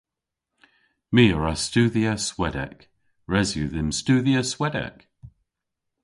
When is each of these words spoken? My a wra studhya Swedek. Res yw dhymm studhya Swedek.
My 1.13 1.23
a 1.35 1.37
wra 1.37 1.53
studhya 1.65 2.13
Swedek. 2.27 2.77
Res 3.31 3.49
yw 3.57 3.67
dhymm 3.73 3.91
studhya 3.99 4.41
Swedek. 4.51 4.97